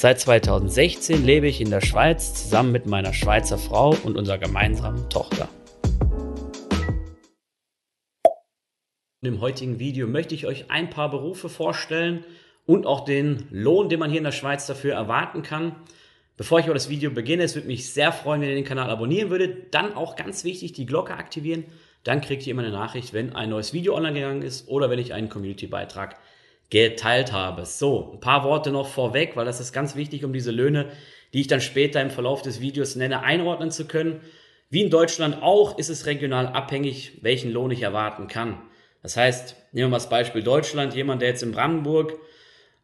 Seit 0.00 0.20
2016 0.20 1.24
lebe 1.24 1.48
ich 1.48 1.60
in 1.60 1.70
der 1.70 1.80
Schweiz 1.80 2.32
zusammen 2.32 2.70
mit 2.70 2.86
meiner 2.86 3.12
Schweizer 3.12 3.58
Frau 3.58 3.96
und 4.04 4.16
unserer 4.16 4.38
gemeinsamen 4.38 5.10
Tochter. 5.10 5.48
Dem 9.24 9.40
heutigen 9.40 9.80
Video 9.80 10.06
möchte 10.06 10.36
ich 10.36 10.46
euch 10.46 10.70
ein 10.70 10.88
paar 10.88 11.10
Berufe 11.10 11.48
vorstellen 11.48 12.24
und 12.64 12.86
auch 12.86 13.04
den 13.04 13.48
Lohn, 13.50 13.88
den 13.88 13.98
man 13.98 14.10
hier 14.10 14.18
in 14.18 14.24
der 14.24 14.30
Schweiz 14.30 14.68
dafür 14.68 14.94
erwarten 14.94 15.42
kann. 15.42 15.74
Bevor 16.36 16.60
ich 16.60 16.66
aber 16.66 16.74
das 16.74 16.88
Video 16.88 17.10
beginne, 17.10 17.42
es 17.42 17.56
würde 17.56 17.66
mich 17.66 17.92
sehr 17.92 18.12
freuen, 18.12 18.40
wenn 18.40 18.50
ihr 18.50 18.54
den 18.54 18.64
Kanal 18.64 18.90
abonnieren 18.90 19.30
würdet. 19.30 19.74
Dann 19.74 19.94
auch 19.94 20.14
ganz 20.14 20.44
wichtig, 20.44 20.74
die 20.74 20.86
Glocke 20.86 21.14
aktivieren. 21.14 21.64
Dann 22.04 22.20
kriegt 22.20 22.46
ihr 22.46 22.52
immer 22.52 22.62
eine 22.62 22.70
Nachricht, 22.70 23.14
wenn 23.14 23.32
ein 23.32 23.50
neues 23.50 23.72
Video 23.72 23.96
online 23.96 24.14
gegangen 24.14 24.42
ist 24.42 24.68
oder 24.68 24.90
wenn 24.90 25.00
ich 25.00 25.12
einen 25.12 25.28
Community-Beitrag 25.28 26.20
geteilt 26.70 27.32
habe. 27.32 27.64
So, 27.64 28.12
ein 28.12 28.20
paar 28.20 28.44
Worte 28.44 28.70
noch 28.70 28.88
vorweg, 28.88 29.36
weil 29.36 29.46
das 29.46 29.60
ist 29.60 29.72
ganz 29.72 29.96
wichtig, 29.96 30.24
um 30.24 30.32
diese 30.32 30.50
Löhne, 30.50 30.86
die 31.32 31.40
ich 31.40 31.46
dann 31.46 31.60
später 31.60 32.00
im 32.00 32.10
Verlauf 32.10 32.42
des 32.42 32.60
Videos 32.60 32.96
nenne, 32.96 33.22
einordnen 33.22 33.70
zu 33.70 33.86
können. 33.86 34.20
Wie 34.70 34.82
in 34.82 34.90
Deutschland 34.90 35.42
auch 35.42 35.78
ist 35.78 35.88
es 35.88 36.06
regional 36.06 36.46
abhängig, 36.46 37.18
welchen 37.22 37.50
Lohn 37.50 37.70
ich 37.70 37.82
erwarten 37.82 38.28
kann. 38.28 38.60
Das 39.02 39.16
heißt, 39.16 39.56
nehmen 39.72 39.86
wir 39.86 39.90
mal 39.92 39.96
das 39.96 40.10
Beispiel 40.10 40.42
Deutschland, 40.42 40.94
jemand, 40.94 41.22
der 41.22 41.30
jetzt 41.30 41.42
in 41.42 41.52
Brandenburg 41.52 42.18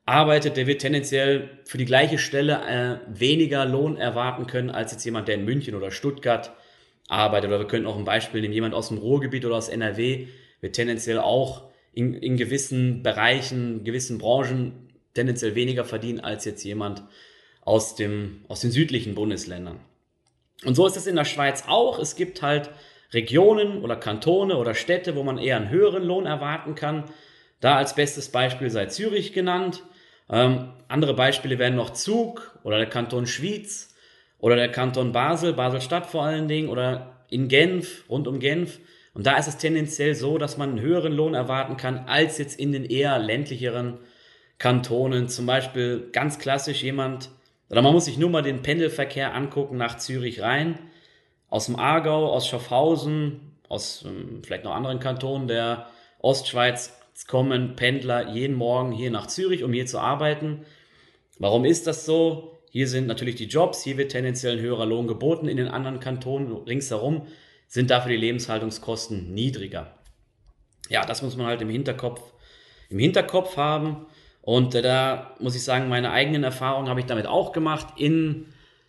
arbeitet, 0.07 0.57
der 0.57 0.67
wird 0.67 0.81
tendenziell 0.81 1.59
für 1.65 1.79
die 1.79 1.85
gleiche 1.85 2.19
Stelle 2.19 3.01
äh, 3.07 3.19
weniger 3.19 3.65
Lohn 3.65 3.97
erwarten 3.97 4.47
können 4.47 4.71
als 4.71 4.93
jetzt 4.93 5.05
jemand, 5.05 5.29
der 5.29 5.35
in 5.37 5.45
München 5.45 5.75
oder 5.75 5.91
Stuttgart 5.91 6.53
arbeitet. 7.09 7.51
Oder 7.51 7.61
wir 7.61 7.67
könnten 7.67 7.87
auch 7.87 7.97
ein 7.97 8.05
Beispiel 8.05 8.41
nehmen, 8.41 8.55
jemand 8.55 8.75
aus 8.75 8.89
dem 8.89 8.99
Ruhrgebiet 8.99 9.45
oder 9.45 9.57
aus 9.57 9.69
NRW 9.69 10.29
wird 10.61 10.75
tendenziell 10.75 11.19
auch 11.19 11.71
in, 11.95 12.15
in 12.15 12.37
gewissen 12.37 13.03
Bereichen, 13.03 13.85
gewissen 13.85 14.19
Branchen 14.19 14.73
tendenziell 15.15 15.55
weniger 15.55 15.85
verdienen 15.85 16.21
als 16.21 16.45
jetzt 16.45 16.65
jemand 16.65 17.03
aus, 17.63 17.95
dem, 17.95 18.45
aus 18.49 18.61
den 18.61 18.71
südlichen 18.71 19.15
Bundesländern. 19.15 19.79
Und 20.65 20.75
so 20.75 20.87
ist 20.87 20.97
es 20.97 21.07
in 21.07 21.17
der 21.17 21.25
Schweiz 21.25 21.65
auch. 21.67 21.99
Es 21.99 22.17
gibt 22.17 22.43
halt 22.43 22.71
Regionen 23.13 23.83
oder 23.83 23.97
Kantone 23.97 24.57
oder 24.57 24.75
Städte, 24.75 25.15
wo 25.15 25.23
man 25.23 25.39
eher 25.39 25.57
einen 25.57 25.71
höheren 25.71 26.05
Lohn 26.05 26.27
erwarten 26.27 26.75
kann. 26.75 27.05
Da 27.61 27.77
als 27.77 27.95
bestes 27.95 28.31
Beispiel 28.31 28.71
sei 28.71 28.87
Zürich 28.87 29.33
genannt. 29.33 29.83
Ähm, 30.29 30.73
andere 30.89 31.15
Beispiele 31.15 31.59
wären 31.59 31.77
noch 31.77 31.91
Zug 31.91 32.59
oder 32.63 32.79
der 32.79 32.89
Kanton 32.89 33.27
Schwyz 33.27 33.95
oder 34.39 34.57
der 34.57 34.71
Kanton 34.71 35.13
Basel, 35.13 35.53
Basel-Stadt 35.53 36.07
vor 36.07 36.25
allen 36.25 36.49
Dingen 36.49 36.69
oder 36.69 37.14
in 37.35 37.49
Genf, 37.49 38.05
rund 38.09 38.29
um 38.29 38.39
Genf. 38.39 38.79
Und 39.13 39.27
da 39.27 39.37
ist 39.37 39.49
es 39.49 39.59
tendenziell 39.59 40.15
so, 40.15 40.39
dass 40.39 40.57
man 40.57 40.71
einen 40.71 40.81
höheren 40.81 41.13
Lohn 41.13 41.35
erwarten 41.35 41.77
kann 41.77 42.07
als 42.07 42.39
jetzt 42.39 42.59
in 42.59 42.73
den 42.73 42.85
eher 42.85 43.19
ländlicheren 43.19 43.99
Kantonen. 44.59 45.29
Zum 45.29 45.45
Beispiel 45.45 46.09
ganz 46.13 46.39
klassisch 46.39 46.83
jemand, 46.83 47.31
oder 47.71 47.83
man 47.83 47.93
muss 47.93 48.05
sich 48.05 48.19
nur 48.19 48.31
mal 48.31 48.43
den 48.43 48.63
Pendelverkehr 48.63 49.35
angucken 49.35 49.77
nach 49.77 49.99
Zürich 49.99 50.43
rein. 50.43 50.79
Aus 51.51 51.67
dem 51.67 51.77
Aargau, 51.77 52.33
aus 52.33 52.49
Schaffhausen, 52.49 53.53
aus 53.69 54.05
ähm, 54.07 54.43
vielleicht 54.45 54.65
noch 54.65 54.75
anderen 54.75 55.01
Kantonen 55.01 55.49
der 55.49 55.89
Ostschweiz 56.21 56.97
kommen 57.27 57.77
Pendler 57.77 58.31
jeden 58.31 58.57
Morgen 58.57 58.93
hier 58.93 59.11
nach 59.11 59.27
Zürich, 59.27 59.63
um 59.63 59.73
hier 59.73 59.87
zu 59.87 59.99
arbeiten. 59.99 60.65
Warum 61.39 61.65
ist 61.65 61.87
das 61.87 62.05
so? 62.05 62.54
Hier 62.75 62.89
sind 62.89 63.07
natürlich 63.07 63.37
die 63.37 63.45
Jobs, 63.45 63.85
hier 63.85 63.97
wird 63.99 64.11
tendenziell 64.11 64.55
ein 64.55 64.61
höherer 64.61 64.85
Lohn 64.85 65.07
geboten. 65.07 65.47
In 65.47 65.59
den 65.59 65.69
anderen 65.69 66.01
Kantonen 66.01 66.53
ringsherum 66.53 67.29
sind 67.69 67.89
dafür 67.89 68.11
die 68.11 68.17
Lebenshaltungskosten 68.17 69.33
niedriger. 69.33 69.97
Ja, 70.89 71.05
das 71.05 71.23
muss 71.23 71.37
man 71.37 71.47
halt 71.47 71.63
im 71.63 71.69
Hinterkopf, 71.69 72.21
im 72.91 72.99
Hinterkopf 72.99 73.57
haben. 73.57 74.07
Und 74.43 74.75
äh, 74.75 74.83
da 74.83 75.37
muss 75.39 75.55
ich 75.55 75.63
sagen, 75.63 75.89
meine 75.89 76.11
eigenen 76.11 76.43
Erfahrungen 76.43 76.89
habe 76.89 76.99
ich 76.99 77.07
damit 77.07 77.29
auch 77.29 77.53
gemacht. 77.53 77.87
In 77.97 78.47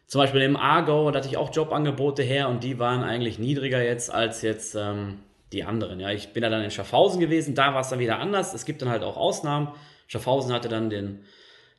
zum 0.07 0.19
Beispiel 0.19 0.41
im 0.41 0.57
Aargau, 0.57 1.11
da 1.11 1.19
hatte 1.19 1.29
ich 1.29 1.37
auch 1.37 1.53
Jobangebote 1.53 2.23
her 2.23 2.49
und 2.49 2.63
die 2.63 2.79
waren 2.79 3.03
eigentlich 3.03 3.37
niedriger 3.37 3.83
jetzt 3.83 4.11
als 4.11 4.41
jetzt 4.41 4.73
ähm, 4.73 5.19
die 5.53 5.63
anderen. 5.63 5.99
Ja, 5.99 6.09
ich 6.09 6.33
bin 6.33 6.41
ja 6.41 6.49
dann 6.49 6.63
in 6.63 6.71
Schaffhausen 6.71 7.19
gewesen, 7.19 7.53
da 7.53 7.75
war 7.75 7.81
es 7.81 7.89
dann 7.89 7.99
wieder 7.99 8.17
anders. 8.17 8.55
Es 8.55 8.65
gibt 8.65 8.81
dann 8.81 8.89
halt 8.89 9.03
auch 9.03 9.15
Ausnahmen. 9.15 9.67
Schaffhausen 10.07 10.51
hatte 10.51 10.69
dann 10.69 10.89
den, 10.89 11.19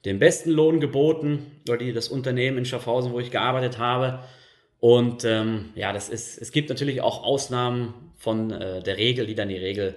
den 0.06 0.18
besten 0.18 0.50
Lohn 0.50 0.80
geboten, 0.80 1.44
oder 1.68 1.78
die, 1.78 1.92
das 1.92 2.08
Unternehmen 2.08 2.58
in 2.58 2.64
Schaffhausen, 2.64 3.12
wo 3.12 3.20
ich 3.20 3.30
gearbeitet 3.30 3.78
habe. 3.78 4.20
Und 4.80 5.24
ähm, 5.24 5.70
ja, 5.74 5.92
das 5.92 6.08
ist, 6.08 6.40
es 6.40 6.52
gibt 6.52 6.70
natürlich 6.70 7.02
auch 7.02 7.22
Ausnahmen 7.24 7.92
von 8.16 8.50
äh, 8.50 8.82
der 8.82 8.96
Regel, 8.96 9.26
die 9.26 9.34
dann 9.34 9.48
die 9.48 9.56
Regel 9.56 9.94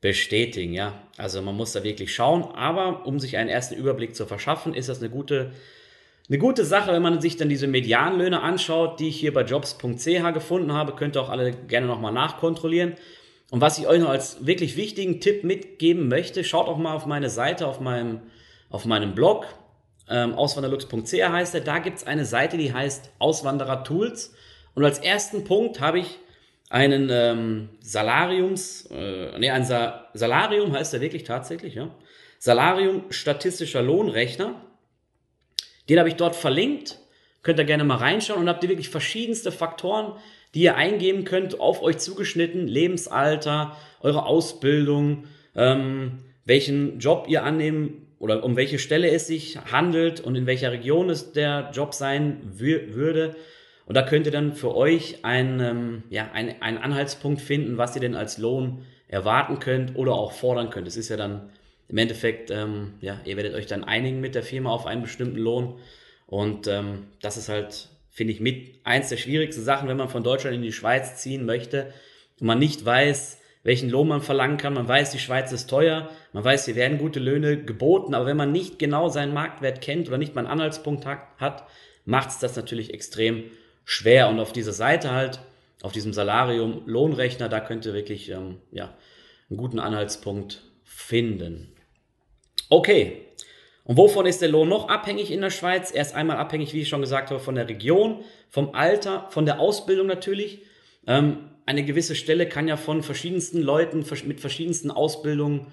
bestätigen. 0.00 0.72
Ja, 0.72 1.02
also 1.16 1.42
man 1.42 1.56
muss 1.56 1.72
da 1.72 1.82
wirklich 1.82 2.14
schauen. 2.14 2.42
Aber 2.42 3.06
um 3.06 3.18
sich 3.18 3.36
einen 3.36 3.50
ersten 3.50 3.74
Überblick 3.74 4.14
zu 4.14 4.26
verschaffen, 4.26 4.74
ist 4.74 4.88
das 4.88 5.00
eine 5.00 5.10
gute 5.10 5.52
eine 6.28 6.38
gute 6.38 6.64
Sache, 6.64 6.92
wenn 6.92 7.02
man 7.02 7.20
sich 7.20 7.36
dann 7.36 7.48
diese 7.48 7.68
Medianlöhne 7.68 8.42
anschaut, 8.42 8.98
die 8.98 9.08
ich 9.08 9.20
hier 9.20 9.32
bei 9.32 9.42
jobs.ch 9.42 10.34
gefunden 10.34 10.72
habe, 10.72 10.96
könnt 10.96 11.16
ihr 11.16 11.22
auch 11.22 11.28
alle 11.28 11.52
gerne 11.52 11.86
nochmal 11.86 12.12
nachkontrollieren. 12.12 12.94
Und 13.52 13.60
was 13.60 13.78
ich 13.78 13.86
euch 13.86 14.00
noch 14.00 14.08
als 14.08 14.44
wirklich 14.44 14.76
wichtigen 14.76 15.20
Tipp 15.20 15.44
mitgeben 15.44 16.08
möchte, 16.08 16.42
schaut 16.42 16.66
auch 16.66 16.78
mal 16.78 16.94
auf 16.94 17.06
meine 17.06 17.30
Seite, 17.30 17.68
auf 17.68 17.78
meinem, 17.78 18.22
auf 18.70 18.84
meinem 18.84 19.14
Blog, 19.14 19.46
ähm, 20.08 20.34
auswanderlux.ch 20.34 21.12
heißt 21.12 21.54
er, 21.54 21.60
da 21.62 21.78
gibt's 21.78 22.06
eine 22.06 22.24
Seite, 22.24 22.56
die 22.56 22.72
heißt 22.72 23.12
Auswanderer 23.18 23.84
Tools. 23.84 24.34
Und 24.74 24.84
als 24.84 24.98
ersten 24.98 25.44
Punkt 25.44 25.80
habe 25.80 25.98
ich 25.98 26.18
einen 26.68 27.08
ähm, 27.10 27.68
Salariums, 27.80 28.88
äh, 28.90 29.38
nee, 29.38 29.50
ein 29.50 29.64
Sa 29.64 30.08
Salarium 30.14 30.72
heißt 30.72 30.94
er 30.94 31.00
wirklich 31.00 31.24
tatsächlich, 31.24 31.74
ja. 31.74 31.90
Salarium 32.38 33.04
statistischer 33.10 33.82
Lohnrechner. 33.82 34.60
Den 35.88 35.98
habe 35.98 36.08
ich 36.08 36.16
dort 36.16 36.36
verlinkt. 36.36 36.98
Könnt 37.42 37.58
ihr 37.58 37.64
gerne 37.64 37.84
mal 37.84 37.96
reinschauen 37.96 38.40
und 38.40 38.48
habt 38.48 38.62
ihr 38.62 38.68
wirklich 38.68 38.90
verschiedenste 38.90 39.52
Faktoren, 39.52 40.12
die 40.54 40.62
ihr 40.62 40.76
eingeben 40.76 41.24
könnt, 41.24 41.60
auf 41.60 41.82
euch 41.82 41.98
zugeschnitten. 41.98 42.66
Lebensalter, 42.66 43.76
eure 44.00 44.26
Ausbildung, 44.26 45.24
ähm, 45.54 46.24
welchen 46.44 46.98
Job 46.98 47.26
ihr 47.28 47.44
annehmen 47.44 48.05
oder 48.18 48.44
um 48.44 48.56
welche 48.56 48.78
Stelle 48.78 49.10
es 49.10 49.26
sich 49.26 49.58
handelt 49.70 50.20
und 50.20 50.36
in 50.36 50.46
welcher 50.46 50.72
Region 50.72 51.10
es 51.10 51.32
der 51.32 51.70
Job 51.72 51.94
sein 51.94 52.40
würde. 52.44 53.36
Und 53.84 53.94
da 53.94 54.02
könnt 54.02 54.26
ihr 54.26 54.32
dann 54.32 54.54
für 54.54 54.74
euch 54.74 55.24
einen, 55.24 55.60
ähm, 55.60 56.02
ja, 56.10 56.30
einen, 56.32 56.60
einen 56.60 56.78
Anhaltspunkt 56.78 57.40
finden, 57.40 57.78
was 57.78 57.94
ihr 57.94 58.00
denn 58.00 58.14
als 58.14 58.38
Lohn 58.38 58.84
erwarten 59.08 59.58
könnt 59.60 59.96
oder 59.96 60.14
auch 60.14 60.32
fordern 60.32 60.70
könnt. 60.70 60.88
Es 60.88 60.96
ist 60.96 61.08
ja 61.08 61.16
dann 61.16 61.50
im 61.88 61.98
Endeffekt, 61.98 62.50
ähm, 62.50 62.94
ja, 63.00 63.20
ihr 63.24 63.36
werdet 63.36 63.54
euch 63.54 63.66
dann 63.66 63.84
einigen 63.84 64.20
mit 64.20 64.34
der 64.34 64.42
Firma 64.42 64.70
auf 64.70 64.86
einen 64.86 65.02
bestimmten 65.02 65.38
Lohn. 65.38 65.78
Und 66.26 66.66
ähm, 66.66 67.06
das 67.22 67.36
ist 67.36 67.48
halt, 67.48 67.88
finde 68.10 68.32
ich, 68.32 68.40
mit 68.40 68.80
eins 68.82 69.08
der 69.10 69.16
schwierigsten 69.18 69.62
Sachen, 69.62 69.88
wenn 69.88 69.96
man 69.96 70.08
von 70.08 70.24
Deutschland 70.24 70.56
in 70.56 70.62
die 70.62 70.72
Schweiz 70.72 71.16
ziehen 71.16 71.46
möchte 71.46 71.92
und 72.40 72.46
man 72.48 72.58
nicht 72.58 72.84
weiß, 72.84 73.38
welchen 73.66 73.90
Lohn 73.90 74.06
man 74.06 74.22
verlangen 74.22 74.58
kann. 74.58 74.74
Man 74.74 74.86
weiß, 74.86 75.10
die 75.10 75.18
Schweiz 75.18 75.50
ist 75.50 75.68
teuer, 75.68 76.08
man 76.32 76.44
weiß, 76.44 76.66
hier 76.66 76.76
werden 76.76 76.98
gute 76.98 77.18
Löhne 77.18 77.60
geboten, 77.60 78.14
aber 78.14 78.24
wenn 78.26 78.36
man 78.36 78.52
nicht 78.52 78.78
genau 78.78 79.08
seinen 79.08 79.34
Marktwert 79.34 79.80
kennt 79.80 80.06
oder 80.06 80.18
nicht 80.18 80.36
mal 80.36 80.42
einen 80.42 80.52
Anhaltspunkt 80.52 81.04
hat, 81.04 81.64
macht 82.04 82.28
es 82.28 82.38
das 82.38 82.54
natürlich 82.54 82.94
extrem 82.94 83.42
schwer. 83.84 84.28
Und 84.28 84.38
auf 84.38 84.52
dieser 84.52 84.72
Seite 84.72 85.10
halt, 85.10 85.40
auf 85.82 85.90
diesem 85.90 86.12
Salarium 86.12 86.82
Lohnrechner, 86.86 87.48
da 87.48 87.58
könnt 87.58 87.84
ihr 87.86 87.92
wirklich 87.92 88.30
ähm, 88.30 88.58
ja, 88.70 88.94
einen 89.50 89.56
guten 89.56 89.80
Anhaltspunkt 89.80 90.62
finden. 90.84 91.74
Okay. 92.70 93.22
Und 93.82 93.96
wovon 93.96 94.26
ist 94.26 94.42
der 94.42 94.48
Lohn 94.48 94.68
noch 94.68 94.88
abhängig 94.88 95.32
in 95.32 95.40
der 95.40 95.50
Schweiz? 95.50 95.90
Er 95.90 96.02
ist 96.02 96.14
einmal 96.14 96.36
abhängig, 96.36 96.72
wie 96.72 96.82
ich 96.82 96.88
schon 96.88 97.00
gesagt 97.00 97.30
habe, 97.30 97.40
von 97.40 97.56
der 97.56 97.68
Region, 97.68 98.22
vom 98.48 98.76
Alter, 98.76 99.26
von 99.30 99.44
der 99.44 99.58
Ausbildung 99.58 100.06
natürlich. 100.06 100.62
Ähm, 101.08 101.50
eine 101.66 101.84
gewisse 101.84 102.14
Stelle 102.14 102.48
kann 102.48 102.68
ja 102.68 102.76
von 102.76 103.02
verschiedensten 103.02 103.60
Leuten 103.60 104.04
mit 104.24 104.40
verschiedensten 104.40 104.90
Ausbildungen 104.90 105.66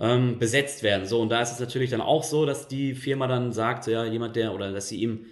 ähm, 0.00 0.38
besetzt 0.38 0.82
werden. 0.82 1.06
So, 1.06 1.20
und 1.20 1.30
da 1.30 1.40
ist 1.40 1.52
es 1.52 1.60
natürlich 1.60 1.90
dann 1.90 2.00
auch 2.00 2.24
so, 2.24 2.44
dass 2.44 2.68
die 2.68 2.94
Firma 2.94 3.26
dann 3.28 3.52
sagt, 3.52 3.84
so, 3.84 3.90
ja, 3.90 4.04
jemand, 4.04 4.36
der, 4.36 4.52
oder 4.52 4.72
dass 4.72 4.88
sie 4.88 5.00
ihm, 5.00 5.26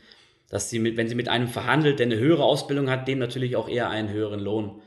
dass 0.48 0.70
sie 0.70 0.78
mit, 0.78 0.96
wenn 0.96 1.08
sie 1.08 1.16
mit 1.16 1.28
einem 1.28 1.48
verhandelt, 1.48 1.98
der 1.98 2.06
eine 2.06 2.18
höhere 2.18 2.44
Ausbildung 2.44 2.88
hat, 2.88 3.08
dem 3.08 3.18
natürlich 3.18 3.56
auch 3.56 3.68
eher 3.68 3.90
einen 3.90 4.10
höheren 4.10 4.40
Lohn 4.40 4.80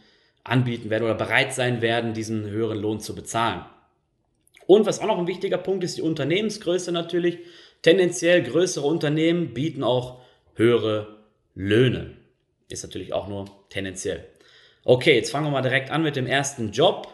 anbieten 0.43 0.89
werden 0.89 1.03
oder 1.03 1.15
bereit 1.15 1.53
sein 1.53 1.81
werden, 1.81 2.13
diesen 2.13 2.49
höheren 2.49 2.79
Lohn 2.79 3.01
zu 3.01 3.13
bezahlen. 3.13 3.65
Und 4.65 4.85
was 4.85 4.99
auch 4.99 5.07
noch 5.07 5.17
ein 5.17 5.27
wichtiger 5.27 5.57
Punkt 5.57 5.83
ist, 5.83 5.97
die 5.97 6.01
Unternehmensgröße 6.01 6.91
natürlich. 6.91 7.39
Tendenziell 7.81 8.43
größere 8.43 8.85
Unternehmen 8.85 9.53
bieten 9.53 9.83
auch 9.83 10.21
höhere 10.55 11.17
Löhne. 11.55 12.17
ist 12.69 12.83
natürlich 12.83 13.13
auch 13.13 13.27
nur 13.27 13.45
tendenziell. 13.69 14.25
Okay, 14.89 15.13
jetzt 15.13 15.29
fangen 15.29 15.45
wir 15.45 15.51
mal 15.51 15.61
direkt 15.61 15.91
an 15.91 16.01
mit 16.01 16.15
dem 16.15 16.25
ersten 16.25 16.71
Job. 16.71 17.07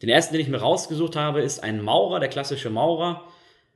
Den 0.00 0.08
ersten, 0.08 0.32
den 0.32 0.40
ich 0.40 0.48
mir 0.48 0.56
rausgesucht 0.56 1.16
habe, 1.16 1.42
ist 1.42 1.62
ein 1.62 1.82
Maurer, 1.82 2.18
der 2.18 2.30
klassische 2.30 2.70
Maurer. 2.70 3.26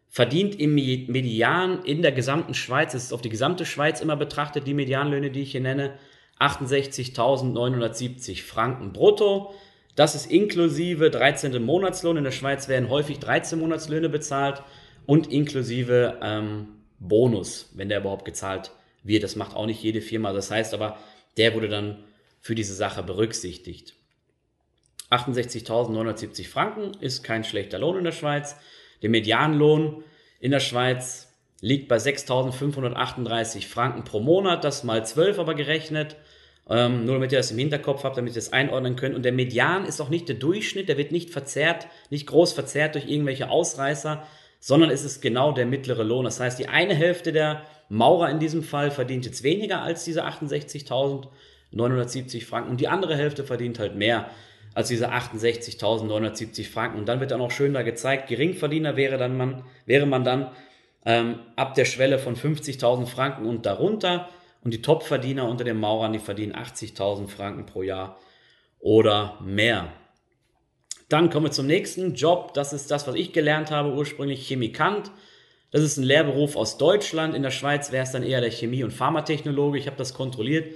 Verdient 0.09 0.59
im 0.59 0.75
Median 0.75 1.85
in 1.85 2.01
der 2.01 2.13
gesamten 2.13 2.55
Schweiz, 2.55 2.93
das 2.93 3.05
ist 3.05 3.13
auf 3.13 3.21
die 3.21 3.29
gesamte 3.29 3.67
Schweiz 3.67 4.01
immer 4.01 4.17
betrachtet, 4.17 4.67
die 4.67 4.73
Medianlöhne, 4.73 5.31
die 5.31 5.43
ich 5.43 5.53
hier 5.53 5.61
nenne, 5.61 5.93
68.970 6.41 8.43
Franken 8.43 8.95
brutto. 8.95 9.53
Das 9.95 10.15
ist 10.15 10.31
inklusive 10.31 11.11
13. 11.11 11.63
Monatslohn. 11.63 12.17
In 12.17 12.25
der 12.25 12.31
Schweiz 12.31 12.69
werden 12.69 12.89
häufig 12.89 13.19
13 13.19 13.59
Monatslöhne 13.59 14.09
bezahlt 14.09 14.63
und 15.05 15.31
inklusive 15.31 16.19
ähm, 16.23 16.69
Bonus, 16.99 17.71
wenn 17.75 17.91
der 17.91 18.01
überhaupt 18.01 18.25
gezahlt 18.25 18.71
wird. 19.03 19.23
Das 19.23 19.37
macht 19.37 19.55
auch 19.55 19.67
nicht 19.67 19.83
jede 19.83 20.01
Firma. 20.01 20.33
Das 20.33 20.51
heißt 20.51 20.73
aber, 20.73 20.97
der 21.37 21.53
wurde 21.53 21.69
dann 21.69 21.99
für 22.45 22.55
diese 22.55 22.75
Sache 22.75 23.03
berücksichtigt. 23.03 23.95
68.970 25.11 26.47
Franken 26.47 26.93
ist 27.01 27.23
kein 27.23 27.43
schlechter 27.43 27.79
Lohn 27.79 27.97
in 27.97 28.05
der 28.05 28.13
Schweiz. 28.13 28.57
Der 29.01 29.09
Medianlohn 29.09 30.05
in 30.41 30.51
der 30.51 30.61
Schweiz 30.61 31.33
liegt 31.63 31.89
bei 31.89 31.97
6.538 31.97 33.67
Franken 33.67 34.05
pro 34.05 34.21
Monat, 34.21 34.63
das 34.63 34.85
mal 34.85 35.07
12 35.07 35.39
aber 35.39 35.55
gerechnet. 35.55 36.17
Ähm, 36.69 37.07
nur 37.07 37.15
damit 37.15 37.33
ihr 37.33 37.39
das 37.39 37.51
im 37.51 37.57
Hinterkopf 37.57 38.05
habt, 38.05 38.19
damit 38.19 38.33
ihr 38.33 38.43
das 38.43 38.53
einordnen 38.53 38.97
könnt. 38.97 39.15
Und 39.15 39.23
der 39.23 39.33
Median 39.33 39.87
ist 39.87 40.03
auch 40.03 40.11
nicht 40.11 40.29
der 40.29 40.37
Durchschnitt, 40.37 40.91
der 40.91 40.99
wird 40.99 41.13
nicht 41.13 41.31
verzerrt, 41.31 41.87
nicht 42.11 42.27
groß 42.27 42.53
verzerrt 42.53 42.95
durch 42.95 43.09
irgendwelche 43.09 43.49
Ausreißer, 43.49 44.27
sondern 44.61 44.91
es 44.91 45.03
ist 45.03 45.23
genau 45.23 45.53
der 45.53 45.65
mittlere 45.65 46.03
Lohn. 46.03 46.27
Das 46.27 46.41
heißt, 46.41 46.59
die 46.59 46.69
eine 46.69 46.95
Hälfte 46.95 47.33
der 47.33 47.63
Maurer 47.89 48.29
in 48.29 48.39
diesem 48.39 48.63
Fall 48.63 48.91
verdient 48.91 49.25
jetzt 49.25 49.43
weniger 49.43 49.81
als 49.81 50.05
diese 50.05 50.25
68.970 51.75 52.45
Franken 52.45 52.71
und 52.71 52.81
die 52.81 52.89
andere 52.89 53.17
Hälfte 53.17 53.45
verdient 53.45 53.79
halt 53.79 53.97
mehr 53.97 54.31
als 54.75 54.89
diese 54.89 55.13
68.970 55.13 56.69
Franken. 56.69 56.99
Und 56.99 57.07
dann 57.09 57.21
wird 57.21 57.31
dann 57.31 57.41
auch 57.41 57.51
schön 57.51 57.75
da 57.75 57.83
gezeigt, 57.83 58.29
Geringverdiener 58.29 58.97
wäre, 58.97 59.19
dann 59.19 59.37
man, 59.37 59.65
wäre 59.87 60.07
man 60.07 60.25
dann 60.25 60.51
ähm, 61.07 61.39
ab 61.57 61.75
der 61.75 61.85
Schwelle 61.85 62.19
von 62.19 62.37
50.000 62.37 63.07
Franken 63.07 63.47
und 63.47 63.67
darunter. 63.67 64.29
Und 64.63 64.73
die 64.73 64.83
Topverdiener 64.83 65.49
unter 65.49 65.63
den 65.63 65.79
Maurern, 65.79 66.13
die 66.13 66.19
verdienen 66.19 66.55
80.000 66.55 67.29
Franken 67.29 67.67
pro 67.67 67.83
Jahr 67.83 68.19
oder 68.81 69.39
mehr. 69.45 69.93
Dann 71.09 71.29
kommen 71.31 71.47
wir 71.47 71.53
zum 71.53 71.67
nächsten 71.67 72.15
Job. 72.15 72.55
Das 72.55 72.73
ist 72.73 72.91
das, 72.91 73.07
was 73.07 73.15
ich 73.15 73.33
gelernt 73.33 73.71
habe, 73.71 73.93
ursprünglich 73.93 74.47
Chemikant. 74.49 75.11
Das 75.71 75.83
ist 75.83 75.99
ein 75.99 76.05
Lehrberuf 76.05 76.57
aus 76.57 76.79
Deutschland. 76.79 77.35
In 77.35 77.43
der 77.43 77.51
Schweiz 77.51 77.93
wäre 77.93 78.05
es 78.05 78.13
dann 78.13 78.23
eher 78.23 78.41
der 78.41 78.51
Chemie- 78.51 78.85
und 78.85 78.93
Pharmatechnologe. 78.93 79.79
Ich 79.79 79.87
habe 79.87 79.97
das 79.97 80.15
kontrolliert. 80.15 80.75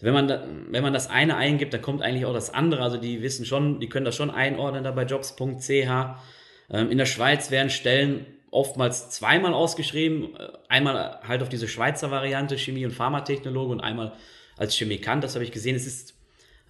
Wenn 0.00 0.14
man, 0.14 0.28
da, 0.28 0.44
wenn 0.70 0.82
man 0.82 0.92
das 0.92 1.10
eine 1.10 1.36
eingibt, 1.36 1.74
dann 1.74 1.82
kommt 1.82 2.02
eigentlich 2.02 2.24
auch 2.24 2.32
das 2.32 2.52
andere. 2.52 2.82
Also 2.82 2.96
die 2.96 3.22
wissen 3.22 3.44
schon, 3.44 3.80
die 3.80 3.88
können 3.88 4.06
das 4.06 4.16
schon 4.16 4.30
einordnen 4.30 4.84
da 4.84 4.90
bei 4.92 5.04
jobs.ch. 5.04 5.70
Ähm, 5.70 6.90
in 6.90 6.98
der 6.98 7.06
Schweiz 7.06 7.50
werden 7.50 7.70
Stellen 7.70 8.26
oftmals 8.50 9.10
zweimal 9.10 9.52
ausgeschrieben. 9.52 10.34
Äh, 10.36 10.48
einmal 10.68 11.20
halt 11.26 11.42
auf 11.42 11.48
diese 11.48 11.68
Schweizer 11.68 12.10
Variante, 12.10 12.56
Chemie- 12.56 12.86
und 12.86 12.92
Pharmatechnologe 12.92 13.72
und 13.72 13.80
einmal 13.80 14.12
als 14.56 14.74
Chemikant. 14.74 15.22
Das 15.22 15.34
habe 15.34 15.44
ich 15.44 15.52
gesehen. 15.52 15.76
Es 15.76 15.86
ist, 15.86 16.14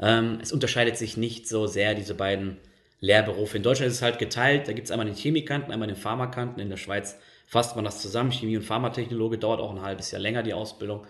ähm, 0.01 0.39
es 0.43 0.53
unterscheidet 0.53 0.97
sich 0.97 1.17
nicht 1.17 1.49
so 1.49 1.67
sehr, 1.67 1.95
diese 1.95 2.15
beiden 2.15 2.57
Lehrberufe. 3.01 3.57
In 3.57 3.63
Deutschland 3.63 3.91
ist 3.91 3.99
es 3.99 4.03
halt 4.03 4.19
geteilt. 4.19 4.67
Da 4.67 4.73
gibt 4.73 4.87
es 4.87 4.91
einmal 4.91 5.07
den 5.07 5.17
Chemikanten, 5.17 5.73
einmal 5.73 5.89
den 5.89 5.97
Pharmakanten. 5.97 6.61
In 6.61 6.69
der 6.69 6.77
Schweiz 6.77 7.17
fasst 7.47 7.77
man 7.77 7.85
das 7.85 8.03
zusammen. 8.03 8.33
Chemie- 8.33 8.57
und 8.57 8.65
Pharmatechnologe 8.65 9.39
dauert 9.39 9.61
auch 9.61 9.71
ein 9.71 9.83
halbes 9.83 10.11
Jahr 10.11 10.21
länger, 10.21 10.43
die 10.43 10.53
Ausbildung. 10.53 11.07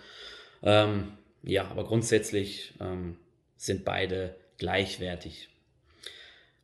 Ähm, 0.62 1.12
ja, 1.42 1.64
aber 1.70 1.84
grundsätzlich 1.84 2.74
ähm, 2.80 3.16
sind 3.56 3.84
beide 3.84 4.36
gleichwertig. 4.58 5.48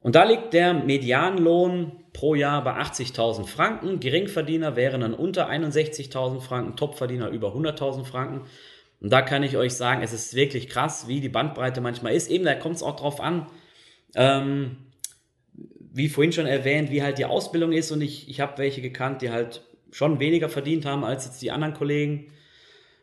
Und 0.01 0.15
da 0.15 0.25
liegt 0.25 0.53
der 0.53 0.75
Medianlohn 0.75 1.93
pro 2.13 2.35
Jahr 2.35 2.63
bei 2.63 2.75
80.000 2.77 3.47
Franken. 3.47 3.99
Geringverdiener 4.01 4.77
wären 4.77 5.01
dann 5.01 5.15
unter 5.15 5.51
61.000 5.51 6.41
Franken, 6.41 6.77
Topverdiener 6.77 7.31
über 7.31 7.55
100.000 7.55 8.05
Franken. 8.05 8.47
Und 9.01 9.13
da 9.13 9.23
kann 9.23 9.43
ich 9.43 9.57
euch 9.57 9.75
sagen, 9.75 10.03
es 10.03 10.13
ist 10.13 10.35
wirklich 10.35 10.69
krass, 10.69 11.09
wie 11.09 11.21
die 11.21 11.29
Bandbreite 11.29 11.81
manchmal 11.81 12.15
ist. 12.15 12.31
Eben, 12.31 12.45
da 12.45 12.55
kommt 12.55 12.77
es 12.77 12.83
auch 12.83 12.97
drauf 12.97 13.21
an, 13.21 13.47
ähm, 14.15 14.77
wie 15.93 16.09
vorhin 16.09 16.33
schon 16.33 16.47
erwähnt, 16.47 16.91
wie 16.91 17.03
halt 17.03 17.19
die 17.19 17.25
Ausbildung 17.25 17.73
ist. 17.73 17.91
Und 17.91 18.01
ich, 18.01 18.29
ich 18.29 18.41
habe 18.41 18.59
welche 18.59 18.83
gekannt, 18.83 19.23
die 19.23 19.31
halt 19.31 19.63
schon 19.91 20.21
weniger 20.21 20.49
verdient 20.49 20.87
haben 20.87 21.05
als 21.05 21.25
jetzt 21.25 21.43
die 21.43 21.51
anderen 21.51 21.75
Kollegen. 21.75 22.33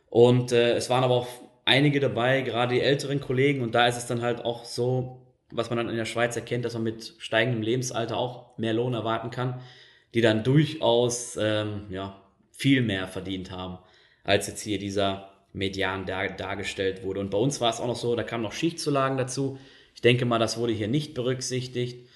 Und 0.10 0.52
äh, 0.52 0.76
es 0.76 0.90
waren 0.90 1.04
aber 1.04 1.16
auch 1.16 1.28
einige 1.66 2.00
dabei, 2.00 2.42
gerade 2.42 2.76
die 2.76 2.82
älteren 2.82 3.20
Kollegen. 3.20 3.62
Und 3.62 3.76
da 3.76 3.88
ist 3.88 3.98
es 3.98 4.06
dann 4.06 4.22
halt 4.22 4.44
auch 4.44 4.66
so, 4.66 5.22
was 5.52 5.70
man 5.70 5.78
dann 5.78 5.90
in 5.90 5.98
der 5.98 6.06
Schweiz 6.06 6.36
erkennt, 6.36 6.66
dass 6.66 6.74
man 6.74 6.84
mit 6.84 7.14
steigendem 7.20 7.62
Lebensalter 7.62 8.18
auch 8.18 8.58
mehr 8.58 8.74
Lohn 8.74 8.94
erwarten 8.94 9.30
kann, 9.30 9.62
die 10.14 10.22
dann 10.22 10.44
durchaus 10.44 11.38
ähm, 11.40 11.86
ja, 11.90 12.22
viel 12.52 12.82
mehr 12.82 13.08
verdient 13.08 13.52
haben, 13.52 13.78
als 14.24 14.48
jetzt 14.48 14.62
hier 14.62 14.80
dieser 14.80 15.30
Median 15.54 16.06
dar 16.06 16.28
dargestellt 16.30 17.04
wurde. 17.04 17.20
Und 17.20 17.30
bei 17.30 17.38
uns 17.38 17.62
war 17.62 17.70
es 17.70 17.80
auch 17.80 17.88
noch 17.88 17.96
so, 17.96 18.16
da 18.16 18.24
kamen 18.24 18.44
noch 18.44 18.54
Schichtzulagen 18.54 19.18
dazu. 19.18 19.60
Ich 19.96 20.02
denke 20.02 20.26
mal, 20.26 20.40
das 20.40 20.58
wurde 20.58 20.74
hier 20.74 20.88
nicht 20.88 21.14
berücksichtigt 21.14 22.08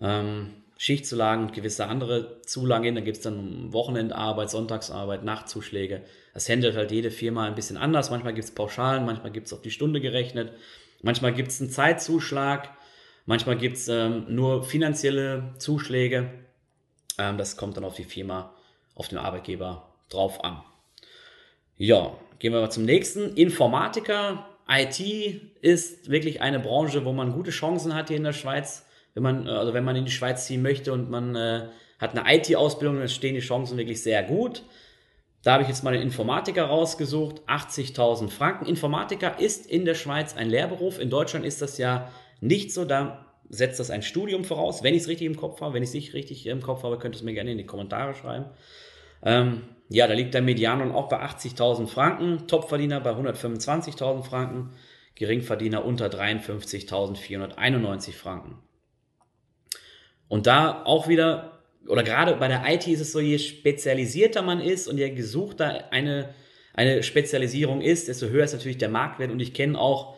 ähm, 0.00 0.50
Schichtzulagen 0.76 1.46
und 1.46 1.52
gewisse 1.52 1.86
andere 1.86 2.40
Zulagen. 2.42 2.94
Da 2.94 3.00
gibt 3.00 3.18
es 3.18 3.22
dann 3.22 3.72
Wochenendarbeit, 3.72 4.50
Sonntagsarbeit, 4.50 5.24
Nachtzuschläge. 5.24 6.02
Das 6.32 6.48
handelt 6.48 6.76
halt 6.76 6.90
jede 6.90 7.10
Firma 7.10 7.46
ein 7.46 7.54
bisschen 7.54 7.76
anders. 7.76 8.10
Manchmal 8.10 8.34
gibt 8.34 8.44
es 8.44 8.54
Pauschalen, 8.54 9.06
manchmal 9.06 9.30
gibt 9.30 9.46
es 9.46 9.52
auf 9.52 9.62
die 9.62 9.70
Stunde 9.70 10.00
gerechnet, 10.00 10.52
manchmal 11.02 11.32
gibt 11.32 11.50
es 11.50 11.60
einen 11.60 11.70
Zeitzuschlag, 11.70 12.70
manchmal 13.24 13.56
gibt 13.56 13.76
es 13.76 13.88
ähm, 13.88 14.26
nur 14.28 14.64
finanzielle 14.64 15.54
Zuschläge. 15.58 16.30
Ähm, 17.18 17.38
das 17.38 17.56
kommt 17.56 17.76
dann 17.76 17.84
auf 17.84 17.94
die 17.94 18.04
Firma, 18.04 18.52
auf 18.96 19.08
den 19.08 19.18
Arbeitgeber 19.18 19.88
drauf 20.10 20.42
an. 20.42 20.62
Ja, 21.76 22.16
gehen 22.40 22.52
wir 22.52 22.60
mal 22.60 22.70
zum 22.70 22.84
nächsten. 22.84 23.34
Informatiker. 23.36 24.48
IT 24.68 24.98
ist 25.60 26.10
wirklich 26.10 26.40
eine 26.40 26.58
Branche, 26.58 27.04
wo 27.04 27.12
man 27.12 27.32
gute 27.32 27.50
Chancen 27.50 27.94
hat 27.94 28.08
hier 28.08 28.16
in 28.16 28.24
der 28.24 28.32
Schweiz 28.32 28.83
wenn 29.14 29.22
man, 29.22 29.46
äh, 29.46 29.50
also 29.50 29.74
wenn 29.74 29.84
man 29.84 29.96
in 29.96 30.04
die 30.04 30.10
Schweiz 30.10 30.46
ziehen 30.46 30.62
möchte 30.62 30.92
und 30.92 31.10
man 31.10 31.34
äh, 31.34 31.68
hat 31.98 32.16
eine 32.16 32.36
IT-Ausbildung, 32.36 32.98
dann 32.98 33.08
stehen 33.08 33.34
die 33.34 33.40
Chancen 33.40 33.78
wirklich 33.78 34.02
sehr 34.02 34.22
gut. 34.22 34.62
Da 35.42 35.52
habe 35.52 35.62
ich 35.62 35.68
jetzt 35.68 35.84
mal 35.84 35.92
den 35.92 36.02
Informatiker 36.02 36.64
rausgesucht, 36.64 37.42
80.000 37.46 38.30
Franken. 38.30 38.66
Informatiker 38.66 39.38
ist 39.38 39.66
in 39.66 39.84
der 39.84 39.94
Schweiz 39.94 40.34
ein 40.36 40.48
Lehrberuf. 40.48 40.98
In 40.98 41.10
Deutschland 41.10 41.44
ist 41.44 41.60
das 41.60 41.76
ja 41.78 42.10
nicht 42.40 42.72
so. 42.72 42.86
Da 42.86 43.26
setzt 43.50 43.78
das 43.78 43.90
ein 43.90 44.00
Studium 44.02 44.44
voraus, 44.44 44.82
wenn 44.82 44.94
ich 44.94 45.02
es 45.02 45.08
richtig 45.08 45.26
im 45.26 45.36
Kopf 45.36 45.60
habe. 45.60 45.74
Wenn 45.74 45.82
ich 45.82 45.90
es 45.90 45.94
nicht 45.94 46.14
richtig 46.14 46.46
im 46.46 46.62
Kopf 46.62 46.82
habe, 46.82 46.98
könnt 46.98 47.14
ihr 47.14 47.18
es 47.18 47.24
mir 47.24 47.34
gerne 47.34 47.52
in 47.52 47.58
die 47.58 47.66
Kommentare 47.66 48.14
schreiben. 48.14 48.46
Ähm, 49.22 49.64
ja, 49.90 50.06
da 50.06 50.14
liegt 50.14 50.32
der 50.32 50.40
Medianon 50.40 50.92
auch 50.92 51.10
bei 51.10 51.22
80.000 51.22 51.88
Franken, 51.88 52.46
Topverdiener 52.46 53.00
bei 53.00 53.10
125.000 53.10 54.22
Franken, 54.22 54.70
Geringverdiener 55.14 55.84
unter 55.84 56.06
53.491 56.06 58.12
Franken. 58.12 58.62
Und 60.28 60.46
da 60.46 60.82
auch 60.84 61.08
wieder, 61.08 61.58
oder 61.86 62.02
gerade 62.02 62.34
bei 62.36 62.48
der 62.48 62.62
IT 62.66 62.86
ist 62.86 63.00
es 63.00 63.12
so, 63.12 63.20
je 63.20 63.38
spezialisierter 63.38 64.42
man 64.42 64.60
ist 64.60 64.88
und 64.88 64.98
je 64.98 65.10
gesuchter 65.10 65.92
eine, 65.92 66.30
eine 66.74 67.02
Spezialisierung 67.02 67.80
ist, 67.80 68.08
desto 68.08 68.26
höher 68.26 68.44
ist 68.44 68.52
natürlich 68.52 68.78
der 68.78 68.88
Marktwert. 68.88 69.30
Und 69.30 69.40
ich 69.40 69.54
kenne 69.54 69.78
auch 69.78 70.16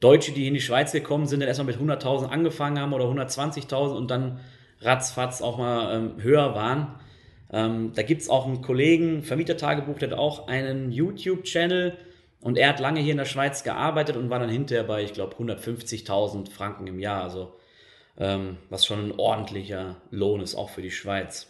Deutsche, 0.00 0.32
die 0.32 0.46
in 0.46 0.54
die 0.54 0.60
Schweiz 0.60 0.92
gekommen 0.92 1.26
sind, 1.26 1.40
dann 1.40 1.48
erstmal 1.48 1.66
mit 1.66 1.76
100.000 1.76 2.28
angefangen 2.28 2.78
haben 2.78 2.92
oder 2.92 3.06
120.000 3.06 3.96
und 3.96 4.10
dann 4.10 4.40
ratzfatz 4.80 5.42
auch 5.42 5.58
mal 5.58 5.96
ähm, 5.96 6.22
höher 6.22 6.54
waren. 6.54 6.94
Ähm, 7.50 7.92
da 7.94 8.02
gibt's 8.02 8.28
auch 8.28 8.46
einen 8.46 8.62
Kollegen, 8.62 9.22
Vermietertagebuch, 9.22 9.98
der 9.98 10.10
hat 10.10 10.18
auch 10.18 10.48
einen 10.48 10.92
YouTube-Channel 10.92 11.96
und 12.40 12.58
er 12.58 12.68
hat 12.68 12.80
lange 12.80 13.00
hier 13.00 13.12
in 13.12 13.18
der 13.18 13.24
Schweiz 13.24 13.64
gearbeitet 13.64 14.16
und 14.16 14.30
war 14.30 14.38
dann 14.38 14.50
hinterher 14.50 14.84
bei, 14.84 15.02
ich 15.02 15.14
glaube, 15.14 15.34
150.000 15.36 16.50
Franken 16.50 16.86
im 16.86 17.00
Jahr. 17.00 17.24
Also 17.24 17.57
was 18.18 18.84
schon 18.84 19.10
ein 19.10 19.18
ordentlicher 19.18 19.96
Lohn 20.10 20.40
ist, 20.40 20.56
auch 20.56 20.70
für 20.70 20.82
die 20.82 20.90
Schweiz. 20.90 21.46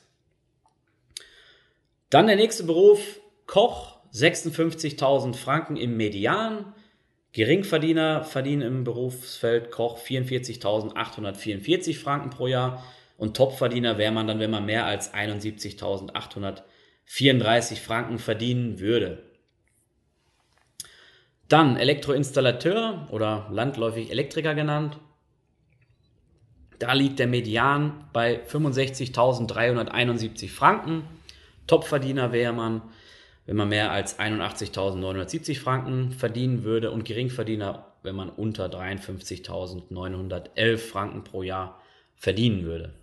Dann 2.10 2.26
der 2.26 2.36
nächste 2.36 2.64
Beruf, 2.64 3.20
Koch, 3.46 3.96
56.000 4.12 5.34
Franken 5.34 5.76
im 5.76 5.96
Median. 5.96 6.74
Geringverdiener 7.32 8.22
verdienen 8.24 8.60
im 8.62 8.84
Berufsfeld 8.84 9.70
Koch 9.70 9.98
44.844 9.98 11.98
Franken 11.98 12.30
pro 12.30 12.46
Jahr 12.46 12.82
und 13.18 13.36
Topverdiener 13.36 13.98
wäre 13.98 14.12
man 14.12 14.26
dann, 14.26 14.38
wenn 14.38 14.50
man 14.50 14.64
mehr 14.64 14.86
als 14.86 15.12
71.834 15.12 17.76
Franken 17.76 18.18
verdienen 18.18 18.80
würde. 18.80 19.22
Dann 21.48 21.76
Elektroinstallateur 21.76 23.08
oder 23.10 23.48
landläufig 23.50 24.10
Elektriker 24.10 24.54
genannt, 24.54 24.98
da 26.78 26.92
liegt 26.92 27.18
der 27.18 27.26
Median 27.26 28.04
bei 28.12 28.40
65.371 28.46 30.48
Franken. 30.48 31.02
Topverdiener 31.66 32.30
wäre 32.32 32.52
man, 32.52 32.82
wenn 33.46 33.56
man 33.56 33.68
mehr 33.68 33.90
als 33.90 34.16
81.970 34.18 35.58
Franken 35.58 36.12
verdienen 36.12 36.64
würde 36.64 36.90
und 36.90 37.04
Geringverdiener, 37.04 37.86
wenn 38.02 38.14
man 38.14 38.28
unter 38.30 38.66
53.911 38.66 40.78
Franken 40.78 41.24
pro 41.24 41.42
Jahr 41.42 41.80
verdienen 42.14 42.64
würde. 42.64 42.94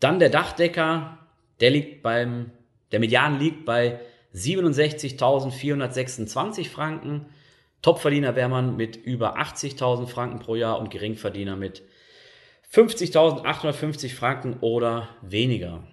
Dann 0.00 0.18
der 0.18 0.30
Dachdecker, 0.30 1.18
der 1.60 1.70
liegt 1.70 2.02
beim, 2.02 2.50
der 2.92 3.00
Median 3.00 3.38
liegt 3.38 3.64
bei 3.64 4.00
67.426 4.34 6.68
Franken. 6.68 7.26
Topverdiener 7.82 8.34
wäre 8.34 8.48
man 8.48 8.76
mit 8.76 8.96
über 8.96 9.38
80.000 9.38 10.06
Franken 10.06 10.40
pro 10.40 10.56
Jahr 10.56 10.78
und 10.78 10.90
Geringverdiener 10.90 11.56
mit 11.56 11.82
50.850 12.72 14.14
Franken 14.14 14.58
oder 14.60 15.08
weniger. 15.22 15.84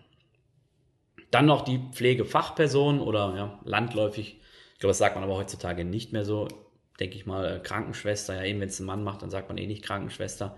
Dann 1.31 1.45
noch 1.45 1.61
die 1.61 1.79
Pflegefachperson 1.91 2.99
oder 2.99 3.33
ja, 3.35 3.59
landläufig, 3.63 4.39
ich 4.73 4.79
glaube, 4.79 4.91
das 4.91 4.97
sagt 4.97 5.15
man 5.15 5.23
aber 5.23 5.35
heutzutage 5.35 5.85
nicht 5.85 6.11
mehr 6.11 6.25
so, 6.25 6.47
denke 6.99 7.15
ich 7.15 7.25
mal, 7.25 7.45
äh, 7.45 7.59
Krankenschwester, 7.59 8.35
ja 8.35 8.43
eben 8.43 8.59
wenn 8.59 8.69
es 8.69 8.79
ein 8.79 8.85
Mann 8.85 9.03
macht, 9.03 9.21
dann 9.21 9.29
sagt 9.29 9.47
man 9.49 9.57
eh 9.57 9.67
nicht 9.67 9.83
Krankenschwester. 9.83 10.57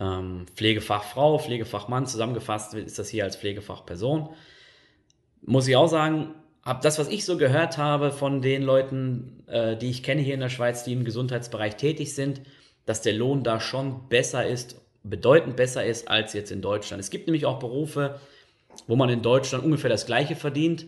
Ähm, 0.00 0.46
Pflegefachfrau, 0.54 1.38
Pflegefachmann, 1.38 2.06
zusammengefasst 2.06 2.74
ist 2.74 2.98
das 2.98 3.08
hier 3.08 3.24
als 3.24 3.36
Pflegefachperson. 3.36 4.30
Muss 5.42 5.68
ich 5.68 5.76
auch 5.76 5.88
sagen, 5.88 6.34
habe 6.64 6.80
das, 6.82 6.98
was 6.98 7.08
ich 7.08 7.24
so 7.24 7.36
gehört 7.36 7.78
habe 7.78 8.10
von 8.10 8.40
den 8.40 8.62
Leuten, 8.62 9.42
äh, 9.46 9.76
die 9.76 9.90
ich 9.90 10.02
kenne 10.02 10.22
hier 10.22 10.34
in 10.34 10.40
der 10.40 10.48
Schweiz, 10.48 10.84
die 10.84 10.92
im 10.92 11.04
Gesundheitsbereich 11.04 11.76
tätig 11.76 12.14
sind, 12.14 12.40
dass 12.86 13.02
der 13.02 13.12
Lohn 13.12 13.42
da 13.44 13.60
schon 13.60 14.08
besser 14.08 14.46
ist, 14.46 14.80
bedeutend 15.02 15.56
besser 15.56 15.84
ist 15.84 16.08
als 16.08 16.32
jetzt 16.32 16.50
in 16.50 16.62
Deutschland. 16.62 17.00
Es 17.00 17.10
gibt 17.10 17.26
nämlich 17.26 17.44
auch 17.44 17.58
Berufe, 17.58 18.18
wo 18.86 18.96
man 18.96 19.10
in 19.10 19.22
Deutschland 19.22 19.64
ungefähr 19.64 19.90
das 19.90 20.06
gleiche 20.06 20.36
verdient. 20.36 20.86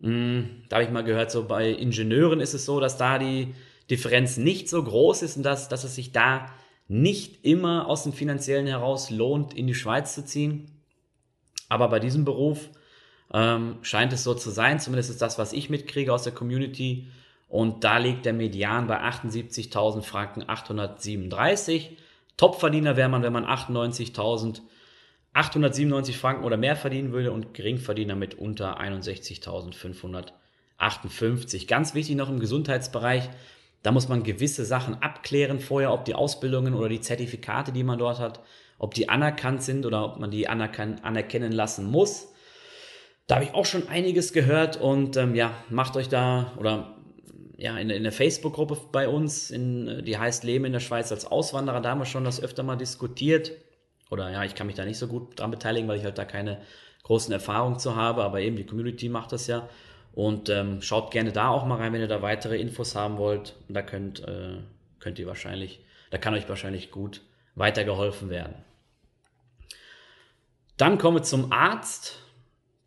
Hm, 0.00 0.64
da 0.68 0.76
habe 0.76 0.84
ich 0.84 0.90
mal 0.90 1.04
gehört, 1.04 1.30
so 1.30 1.44
bei 1.46 1.70
Ingenieuren 1.70 2.40
ist 2.40 2.54
es 2.54 2.64
so, 2.64 2.80
dass 2.80 2.96
da 2.96 3.18
die 3.18 3.54
Differenz 3.90 4.36
nicht 4.36 4.68
so 4.68 4.82
groß 4.82 5.22
ist 5.22 5.36
und 5.36 5.44
dass, 5.44 5.68
dass 5.68 5.84
es 5.84 5.94
sich 5.94 6.12
da 6.12 6.46
nicht 6.88 7.44
immer 7.44 7.86
aus 7.86 8.02
dem 8.02 8.12
finanziellen 8.12 8.66
heraus 8.66 9.10
lohnt, 9.10 9.54
in 9.54 9.66
die 9.66 9.74
Schweiz 9.74 10.14
zu 10.14 10.24
ziehen. 10.24 10.70
Aber 11.68 11.88
bei 11.88 12.00
diesem 12.00 12.24
Beruf 12.24 12.70
ähm, 13.32 13.76
scheint 13.82 14.12
es 14.12 14.24
so 14.24 14.34
zu 14.34 14.50
sein, 14.50 14.80
zumindest 14.80 15.10
ist 15.10 15.22
das, 15.22 15.38
was 15.38 15.52
ich 15.52 15.70
mitkriege 15.70 16.12
aus 16.12 16.24
der 16.24 16.34
Community. 16.34 17.06
Und 17.48 17.84
da 17.84 17.98
liegt 17.98 18.26
der 18.26 18.32
Median 18.32 18.86
bei 18.86 19.00
78.000 19.00 20.02
Franken 20.02 20.48
837. 20.48 21.98
Topverdiener 22.36 22.96
wäre 22.96 23.08
man, 23.08 23.22
wenn 23.22 23.32
man 23.32 23.46
98.897 23.46 26.14
Franken 26.14 26.44
oder 26.44 26.56
mehr 26.56 26.74
verdienen 26.74 27.12
würde 27.12 27.30
und 27.32 27.54
Geringverdiener 27.54 28.16
mit 28.16 28.34
unter 28.34 28.80
61.558. 28.80 31.68
Ganz 31.68 31.94
wichtig 31.94 32.16
noch 32.16 32.28
im 32.28 32.40
Gesundheitsbereich, 32.40 33.30
da 33.84 33.92
muss 33.92 34.08
man 34.08 34.24
gewisse 34.24 34.64
Sachen 34.64 35.00
abklären 35.02 35.60
vorher, 35.60 35.92
ob 35.92 36.06
die 36.06 36.14
Ausbildungen 36.14 36.74
oder 36.74 36.88
die 36.88 37.02
Zertifikate, 37.02 37.70
die 37.70 37.84
man 37.84 37.98
dort 37.98 38.18
hat, 38.18 38.40
ob 38.78 38.94
die 38.94 39.10
anerkannt 39.10 39.62
sind 39.62 39.86
oder 39.86 40.04
ob 40.04 40.18
man 40.18 40.30
die 40.30 40.48
anerkennen 40.48 41.52
lassen 41.52 41.90
muss. 41.90 42.32
Da 43.26 43.36
habe 43.36 43.44
ich 43.44 43.54
auch 43.54 43.64
schon 43.64 43.88
einiges 43.88 44.32
gehört 44.32 44.76
und 44.76 45.16
ähm, 45.16 45.34
ja, 45.34 45.52
macht 45.70 45.96
euch 45.96 46.08
da 46.08 46.52
oder 46.58 46.94
ja, 47.56 47.78
in, 47.78 47.88
in 47.90 48.02
der 48.02 48.12
Facebook-Gruppe 48.12 48.78
bei 48.92 49.08
uns, 49.08 49.50
in, 49.50 50.04
die 50.04 50.18
heißt 50.18 50.44
Leben 50.44 50.64
in 50.64 50.72
der 50.72 50.80
Schweiz 50.80 51.10
als 51.12 51.24
Auswanderer, 51.24 51.80
da 51.80 51.90
haben 51.90 52.00
wir 52.00 52.06
schon 52.06 52.24
das 52.24 52.42
öfter 52.42 52.62
mal 52.62 52.76
diskutiert. 52.76 53.52
Oder 54.10 54.30
ja, 54.30 54.44
ich 54.44 54.54
kann 54.54 54.66
mich 54.66 54.76
da 54.76 54.84
nicht 54.84 54.98
so 54.98 55.08
gut 55.08 55.38
dran 55.38 55.50
beteiligen, 55.50 55.88
weil 55.88 55.98
ich 55.98 56.04
halt 56.04 56.18
da 56.18 56.24
keine 56.24 56.60
großen 57.04 57.32
Erfahrungen 57.32 57.78
zu 57.78 57.96
habe, 57.96 58.24
aber 58.24 58.40
eben 58.40 58.56
die 58.56 58.66
Community 58.66 59.08
macht 59.08 59.32
das 59.32 59.46
ja. 59.46 59.68
Und 60.12 60.48
ähm, 60.48 60.80
schaut 60.80 61.10
gerne 61.10 61.32
da 61.32 61.48
auch 61.48 61.64
mal 61.64 61.76
rein, 61.76 61.92
wenn 61.92 62.00
ihr 62.00 62.08
da 62.08 62.22
weitere 62.22 62.58
Infos 62.58 62.94
haben 62.94 63.18
wollt. 63.18 63.56
Da 63.68 63.82
könnt, 63.82 64.20
äh, 64.20 64.58
könnt 65.00 65.18
ihr 65.18 65.26
wahrscheinlich, 65.26 65.80
da 66.10 66.18
kann 66.18 66.34
euch 66.34 66.48
wahrscheinlich 66.48 66.90
gut 66.90 67.22
weitergeholfen 67.56 68.30
werden. 68.30 68.54
Dann 70.76 70.98
kommen 70.98 71.18
wir 71.18 71.22
zum 71.22 71.52
Arzt. 71.52 72.20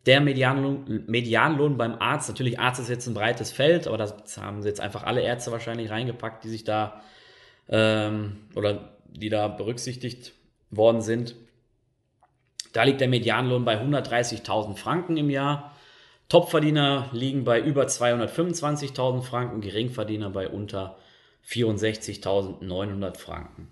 Der 0.08 0.22
Medianlohn, 0.22 1.04
Medianlohn 1.06 1.76
beim 1.76 2.00
Arzt, 2.00 2.30
natürlich 2.30 2.58
Arzt 2.58 2.80
ist 2.80 2.88
jetzt 2.88 3.06
ein 3.06 3.12
breites 3.12 3.52
Feld, 3.52 3.86
aber 3.86 3.98
das 3.98 4.38
haben 4.38 4.62
sie 4.62 4.68
jetzt 4.68 4.80
einfach 4.80 5.02
alle 5.02 5.20
Ärzte 5.20 5.52
wahrscheinlich 5.52 5.90
reingepackt, 5.90 6.44
die 6.44 6.48
sich 6.48 6.64
da 6.64 7.02
ähm, 7.68 8.38
oder 8.54 8.96
die 9.06 9.28
da 9.28 9.48
berücksichtigt 9.48 10.32
worden 10.70 11.02
sind. 11.02 11.36
Da 12.72 12.84
liegt 12.84 13.02
der 13.02 13.08
Medianlohn 13.08 13.66
bei 13.66 13.78
130.000 13.78 14.76
Franken 14.76 15.18
im 15.18 15.28
Jahr. 15.28 15.76
Topverdiener 16.30 17.10
liegen 17.12 17.44
bei 17.44 17.60
über 17.60 17.84
225.000 17.84 19.20
Franken, 19.20 19.60
Geringverdiener 19.60 20.30
bei 20.30 20.48
unter 20.48 20.96
64.900 21.46 23.18
Franken. 23.18 23.68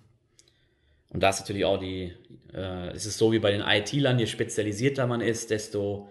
Und 1.09 1.23
da 1.23 1.31
ist 1.31 1.41
natürlich 1.41 1.65
auch 1.65 1.79
die, 1.79 2.13
äh, 2.53 2.89
es 2.91 3.07
ist 3.07 3.17
so 3.17 3.33
wie 3.33 3.39
bei 3.39 3.53
den 3.53 3.63
IT-Lern, 3.63 4.19
je 4.19 4.27
spezialisierter 4.27 5.07
man 5.07 5.23
ist, 5.23 5.49
desto 5.51 6.11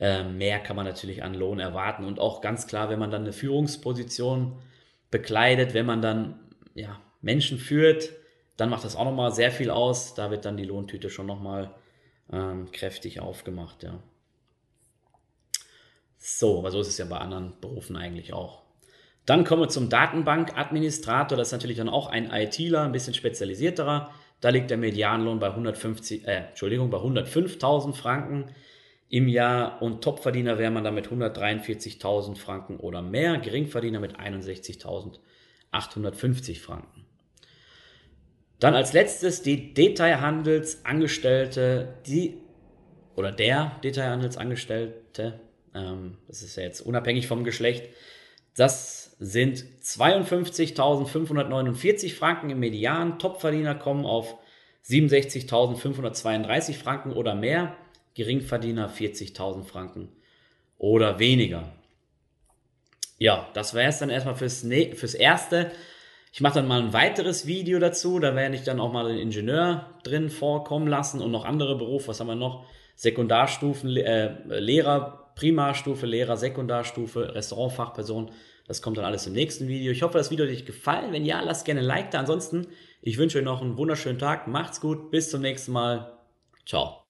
mehr 0.00 0.60
kann 0.60 0.76
man 0.76 0.86
natürlich 0.86 1.22
an 1.22 1.34
Lohn 1.34 1.60
erwarten. 1.60 2.04
Und 2.04 2.18
auch 2.18 2.40
ganz 2.40 2.66
klar, 2.66 2.88
wenn 2.88 2.98
man 2.98 3.10
dann 3.10 3.22
eine 3.22 3.32
Führungsposition 3.32 4.58
bekleidet, 5.10 5.74
wenn 5.74 5.86
man 5.86 6.00
dann 6.00 6.40
ja, 6.74 7.00
Menschen 7.20 7.58
führt, 7.58 8.10
dann 8.56 8.70
macht 8.70 8.84
das 8.84 8.96
auch 8.96 9.04
nochmal 9.04 9.32
sehr 9.32 9.50
viel 9.50 9.70
aus. 9.70 10.14
Da 10.14 10.30
wird 10.30 10.44
dann 10.44 10.56
die 10.56 10.64
Lohntüte 10.64 11.10
schon 11.10 11.26
nochmal 11.26 11.74
ähm, 12.32 12.70
kräftig 12.72 13.20
aufgemacht, 13.20 13.82
ja. 13.82 14.02
So, 16.16 16.58
aber 16.58 16.70
so 16.70 16.80
ist 16.80 16.88
es 16.88 16.98
ja 16.98 17.06
bei 17.06 17.16
anderen 17.16 17.54
Berufen 17.60 17.96
eigentlich 17.96 18.34
auch. 18.34 18.62
Dann 19.24 19.44
kommen 19.44 19.62
wir 19.62 19.68
zum 19.68 19.88
Datenbankadministrator. 19.88 21.36
Das 21.36 21.48
ist 21.48 21.52
natürlich 21.52 21.78
dann 21.78 21.88
auch 21.88 22.08
ein 22.08 22.30
ITler, 22.30 22.82
ein 22.82 22.92
bisschen 22.92 23.14
spezialisierterer. 23.14 24.10
Da 24.40 24.48
liegt 24.48 24.70
der 24.70 24.76
Medianlohn 24.76 25.38
bei 25.38 25.48
150, 25.48 26.26
äh, 26.26 26.48
Entschuldigung, 26.48 26.90
bei 26.90 26.98
105.000 26.98 27.94
Franken 27.94 28.46
im 29.10 29.28
Jahr 29.28 29.82
und 29.82 30.02
Topverdiener 30.02 30.56
wäre 30.58 30.70
man 30.70 30.84
damit 30.84 31.08
143.000 31.08 32.36
Franken 32.36 32.78
oder 32.78 33.02
mehr, 33.02 33.36
Geringverdiener 33.38 33.98
mit 33.98 34.18
61.850 34.18 36.60
Franken. 36.60 37.04
Dann 38.60 38.74
als 38.74 38.92
letztes 38.92 39.42
die 39.42 39.74
Detailhandelsangestellte, 39.74 41.96
die 42.06 42.38
oder 43.16 43.32
der 43.32 43.80
Detailhandelsangestellte, 43.82 45.40
ähm, 45.74 46.18
das 46.28 46.42
ist 46.42 46.54
ja 46.56 46.62
jetzt 46.62 46.80
unabhängig 46.80 47.26
vom 47.26 47.42
Geschlecht, 47.42 47.88
das 48.54 49.16
sind 49.18 49.64
52.549 49.82 52.14
Franken 52.14 52.50
im 52.50 52.60
Median. 52.60 53.18
Topverdiener 53.18 53.74
kommen 53.74 54.06
auf 54.06 54.36
67.532 54.86 56.74
Franken 56.74 57.12
oder 57.12 57.34
mehr. 57.34 57.76
Geringverdiener 58.14 58.90
40.000 58.90 59.64
Franken 59.64 60.08
oder 60.78 61.18
weniger. 61.18 61.72
Ja, 63.18 63.48
das 63.54 63.74
wäre 63.74 63.88
es 63.88 63.98
dann 63.98 64.10
erstmal 64.10 64.34
fürs, 64.34 64.64
ne 64.64 64.94
fürs 64.94 65.14
Erste. 65.14 65.70
Ich 66.32 66.40
mache 66.40 66.54
dann 66.54 66.68
mal 66.68 66.80
ein 66.80 66.92
weiteres 66.92 67.46
Video 67.46 67.78
dazu. 67.78 68.18
Da 68.18 68.34
werde 68.34 68.54
ich 68.54 68.62
dann 68.62 68.80
auch 68.80 68.92
mal 68.92 69.08
den 69.08 69.18
Ingenieur 69.18 69.98
drin 70.04 70.30
vorkommen 70.30 70.86
lassen 70.86 71.20
und 71.20 71.30
noch 71.30 71.44
andere 71.44 71.76
Berufe. 71.76 72.08
Was 72.08 72.20
haben 72.20 72.28
wir 72.28 72.34
noch? 72.34 72.64
Sekundarstufen, 72.94 73.96
äh, 73.96 74.58
Lehrer, 74.58 75.32
Primarstufe, 75.34 76.06
Lehrer, 76.06 76.36
Sekundarstufe, 76.36 77.34
Restaurantfachperson. 77.34 78.30
Das 78.66 78.82
kommt 78.82 78.98
dann 78.98 79.04
alles 79.04 79.26
im 79.26 79.32
nächsten 79.32 79.68
Video. 79.68 79.90
Ich 79.90 80.02
hoffe, 80.02 80.18
das 80.18 80.30
Video 80.30 80.46
hat 80.46 80.52
euch 80.52 80.64
gefallen. 80.64 81.12
Wenn 81.12 81.24
ja, 81.24 81.40
lasst 81.40 81.64
gerne 81.64 81.80
ein 81.80 81.86
Like 81.86 82.10
da. 82.10 82.20
Ansonsten, 82.20 82.68
ich 83.02 83.18
wünsche 83.18 83.38
euch 83.38 83.44
noch 83.44 83.60
einen 83.62 83.76
wunderschönen 83.76 84.18
Tag. 84.18 84.46
Macht's 84.46 84.80
gut. 84.80 85.10
Bis 85.10 85.30
zum 85.30 85.40
nächsten 85.40 85.72
Mal. 85.72 86.16
Ciao. 86.64 87.09